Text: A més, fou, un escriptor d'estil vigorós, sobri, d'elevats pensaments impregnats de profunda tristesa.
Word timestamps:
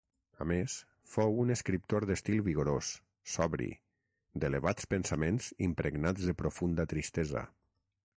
A 0.43 0.45
més, 0.51 0.75
fou, 1.15 1.35
un 1.41 1.53
escriptor 1.55 2.05
d'estil 2.11 2.39
vigorós, 2.47 2.89
sobri, 3.33 3.67
d'elevats 4.45 4.89
pensaments 4.95 5.51
impregnats 5.67 6.27
de 6.31 6.35
profunda 6.41 6.87
tristesa. 6.95 7.45